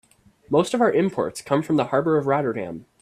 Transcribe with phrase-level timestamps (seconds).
[0.49, 2.87] Most of our imports come from the harbor of Rotterdam.